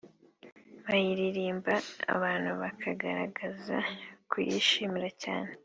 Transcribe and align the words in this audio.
bayiririmba 0.85 1.73
abantu 2.15 2.49
bakagaragaza 2.61 3.77
kuyishimira 4.29 5.09
cyane 5.23 5.51